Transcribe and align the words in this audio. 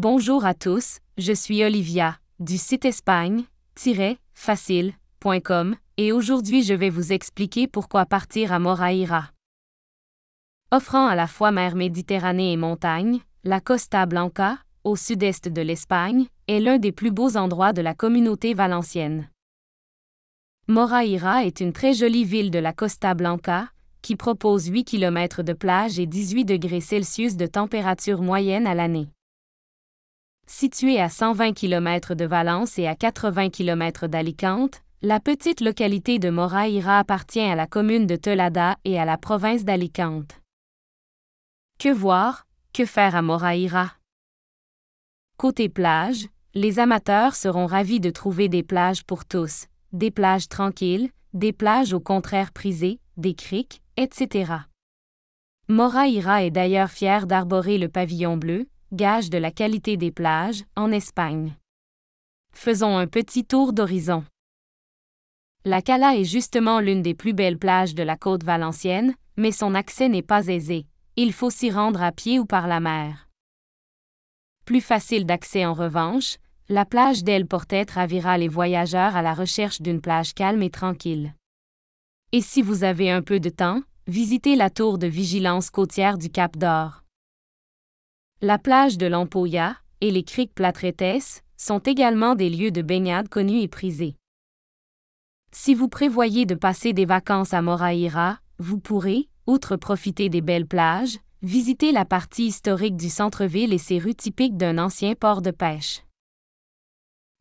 Bonjour 0.00 0.44
à 0.44 0.54
tous, 0.54 0.98
je 1.16 1.32
suis 1.32 1.64
Olivia, 1.64 2.18
du 2.38 2.56
site 2.56 2.84
espagne-facile.com, 2.84 5.74
et 5.96 6.12
aujourd'hui 6.12 6.62
je 6.62 6.72
vais 6.72 6.88
vous 6.88 7.12
expliquer 7.12 7.66
pourquoi 7.66 8.06
partir 8.06 8.52
à 8.52 8.60
Moraïra. 8.60 9.32
Offrant 10.70 11.08
à 11.08 11.16
la 11.16 11.26
fois 11.26 11.50
mer 11.50 11.74
Méditerranée 11.74 12.52
et 12.52 12.56
montagne, 12.56 13.18
la 13.42 13.60
Costa 13.60 14.06
Blanca, 14.06 14.58
au 14.84 14.94
sud-est 14.94 15.48
de 15.48 15.62
l'Espagne, 15.62 16.26
est 16.46 16.60
l'un 16.60 16.78
des 16.78 16.92
plus 16.92 17.10
beaux 17.10 17.36
endroits 17.36 17.72
de 17.72 17.82
la 17.82 17.94
communauté 17.94 18.54
valencienne. 18.54 19.28
Moraïra 20.68 21.44
est 21.44 21.58
une 21.58 21.72
très 21.72 21.92
jolie 21.92 22.24
ville 22.24 22.52
de 22.52 22.60
la 22.60 22.72
Costa 22.72 23.14
Blanca, 23.14 23.66
qui 24.02 24.14
propose 24.14 24.68
8 24.68 24.84
km 24.84 25.42
de 25.42 25.54
plage 25.54 25.98
et 25.98 26.06
18 26.06 26.44
degrés 26.44 26.82
Celsius 26.82 27.36
de 27.36 27.46
température 27.46 28.22
moyenne 28.22 28.68
à 28.68 28.76
l'année. 28.76 29.08
Située 30.50 30.98
à 30.98 31.10
120 31.10 31.52
km 31.52 32.14
de 32.14 32.24
Valence 32.24 32.78
et 32.78 32.86
à 32.86 32.94
80 32.94 33.50
km 33.50 34.06
d'Alicante, 34.06 34.80
la 35.02 35.20
petite 35.20 35.60
localité 35.60 36.18
de 36.18 36.30
Moraïra 36.30 36.98
appartient 36.98 37.38
à 37.38 37.54
la 37.54 37.66
commune 37.66 38.06
de 38.06 38.16
Telada 38.16 38.76
et 38.86 38.98
à 38.98 39.04
la 39.04 39.18
province 39.18 39.64
d'Alicante. 39.64 40.40
Que 41.78 41.90
voir, 41.90 42.46
que 42.72 42.86
faire 42.86 43.14
à 43.14 43.20
Moraïra? 43.20 43.92
Côté 45.36 45.68
plage, 45.68 46.26
les 46.54 46.78
amateurs 46.78 47.34
seront 47.34 47.66
ravis 47.66 48.00
de 48.00 48.08
trouver 48.08 48.48
des 48.48 48.62
plages 48.62 49.04
pour 49.04 49.26
tous, 49.26 49.66
des 49.92 50.10
plages 50.10 50.48
tranquilles, 50.48 51.10
des 51.34 51.52
plages 51.52 51.92
au 51.92 52.00
contraire 52.00 52.52
prisées, 52.52 53.00
des 53.18 53.34
criques, 53.34 53.82
etc. 53.98 54.54
Moraïra 55.68 56.42
est 56.42 56.50
d'ailleurs 56.50 56.90
fier 56.90 57.26
d'arborer 57.26 57.76
le 57.76 57.90
pavillon 57.90 58.38
bleu, 58.38 58.66
gage 58.92 59.28
de 59.28 59.36
la 59.36 59.50
qualité 59.50 59.98
des 59.98 60.10
plages, 60.10 60.64
en 60.74 60.90
Espagne. 60.90 61.54
Faisons 62.54 62.96
un 62.96 63.06
petit 63.06 63.44
tour 63.44 63.74
d'horizon. 63.74 64.24
La 65.64 65.82
Cala 65.82 66.16
est 66.16 66.24
justement 66.24 66.80
l'une 66.80 67.02
des 67.02 67.14
plus 67.14 67.34
belles 67.34 67.58
plages 67.58 67.94
de 67.94 68.02
la 68.02 68.16
côte 68.16 68.44
valencienne, 68.44 69.14
mais 69.36 69.52
son 69.52 69.74
accès 69.74 70.08
n'est 70.08 70.22
pas 70.22 70.46
aisé. 70.46 70.86
Il 71.16 71.34
faut 71.34 71.50
s'y 71.50 71.70
rendre 71.70 72.02
à 72.02 72.12
pied 72.12 72.38
ou 72.38 72.46
par 72.46 72.66
la 72.66 72.80
mer. 72.80 73.28
Plus 74.64 74.80
facile 74.80 75.26
d'accès 75.26 75.66
en 75.66 75.74
revanche, 75.74 76.36
la 76.70 76.86
plage 76.86 77.24
d'El 77.24 77.46
Portet 77.46 77.86
ravira 77.90 78.38
les 78.38 78.48
voyageurs 78.48 79.16
à 79.16 79.22
la 79.22 79.34
recherche 79.34 79.82
d'une 79.82 80.00
plage 80.00 80.32
calme 80.32 80.62
et 80.62 80.70
tranquille. 80.70 81.34
Et 82.32 82.40
si 82.40 82.62
vous 82.62 82.84
avez 82.84 83.10
un 83.10 83.22
peu 83.22 83.38
de 83.38 83.50
temps, 83.50 83.82
visitez 84.06 84.56
la 84.56 84.70
tour 84.70 84.98
de 84.98 85.06
vigilance 85.06 85.70
côtière 85.70 86.16
du 86.16 86.30
Cap 86.30 86.56
d'Or. 86.56 87.02
La 88.40 88.56
plage 88.56 88.98
de 88.98 89.06
l'Ampolla 89.06 89.78
et 90.00 90.12
les 90.12 90.22
criques 90.22 90.54
Platretes 90.54 91.42
sont 91.56 91.80
également 91.80 92.36
des 92.36 92.48
lieux 92.48 92.70
de 92.70 92.82
baignade 92.82 93.28
connus 93.28 93.62
et 93.62 93.66
prisés. 93.66 94.14
Si 95.50 95.74
vous 95.74 95.88
prévoyez 95.88 96.46
de 96.46 96.54
passer 96.54 96.92
des 96.92 97.04
vacances 97.04 97.52
à 97.52 97.62
Moraïra, 97.62 98.38
vous 98.60 98.78
pourrez, 98.78 99.28
outre 99.48 99.74
profiter 99.74 100.28
des 100.28 100.40
belles 100.40 100.68
plages, 100.68 101.18
visiter 101.42 101.90
la 101.90 102.04
partie 102.04 102.46
historique 102.46 102.96
du 102.96 103.08
centre-ville 103.08 103.72
et 103.72 103.78
ses 103.78 103.98
rues 103.98 104.14
typiques 104.14 104.56
d'un 104.56 104.78
ancien 104.78 105.16
port 105.16 105.42
de 105.42 105.50
pêche. 105.50 106.04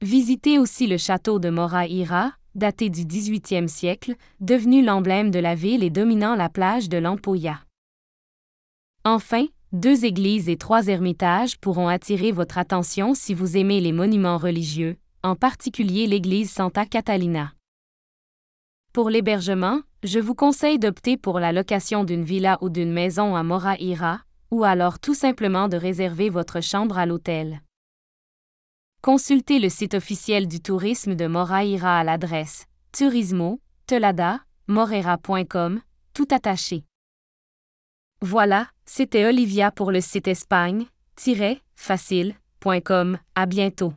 Visitez 0.00 0.60
aussi 0.60 0.86
le 0.86 0.96
château 0.96 1.40
de 1.40 1.50
Moraïra, 1.50 2.34
daté 2.54 2.88
du 2.88 3.02
18e 3.04 3.66
siècle, 3.66 4.14
devenu 4.38 4.84
l'emblème 4.84 5.32
de 5.32 5.40
la 5.40 5.56
ville 5.56 5.82
et 5.82 5.90
dominant 5.90 6.36
la 6.36 6.48
plage 6.48 6.88
de 6.88 6.98
l'Ampolla. 6.98 7.64
Enfin, 9.04 9.46
deux 9.74 10.04
églises 10.04 10.48
et 10.48 10.56
trois 10.56 10.86
ermitages 10.86 11.58
pourront 11.58 11.88
attirer 11.88 12.30
votre 12.30 12.58
attention 12.58 13.12
si 13.12 13.34
vous 13.34 13.56
aimez 13.56 13.80
les 13.80 13.90
monuments 13.90 14.38
religieux, 14.38 14.96
en 15.24 15.34
particulier 15.34 16.06
l'église 16.06 16.52
Santa 16.52 16.86
Catalina. 16.86 17.52
Pour 18.92 19.10
l'hébergement, 19.10 19.80
je 20.04 20.20
vous 20.20 20.36
conseille 20.36 20.78
d'opter 20.78 21.16
pour 21.16 21.40
la 21.40 21.50
location 21.50 22.04
d'une 22.04 22.22
villa 22.22 22.56
ou 22.60 22.68
d'une 22.70 22.92
maison 22.92 23.34
à 23.34 23.42
Moraïra, 23.42 24.20
ou 24.52 24.62
alors 24.62 25.00
tout 25.00 25.14
simplement 25.14 25.66
de 25.66 25.76
réserver 25.76 26.30
votre 26.30 26.60
chambre 26.60 26.96
à 26.96 27.04
l'hôtel. 27.04 27.60
Consultez 29.02 29.58
le 29.58 29.68
site 29.68 29.94
officiel 29.94 30.46
du 30.46 30.60
tourisme 30.60 31.16
de 31.16 31.26
Moraïra 31.26 31.98
à 31.98 32.04
l'adresse 32.04 32.66
turismo, 32.92 33.58
tout 36.14 36.28
attaché. 36.30 36.84
Voilà, 38.20 38.68
c'était 38.84 39.24
Olivia 39.24 39.70
pour 39.70 39.90
le 39.90 40.00
site 40.00 40.28
espagne-facile.com. 40.28 43.18
À 43.34 43.46
bientôt. 43.46 43.94